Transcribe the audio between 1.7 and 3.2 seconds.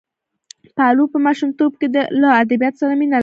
کې له ادبیاتو سره مینه لرله.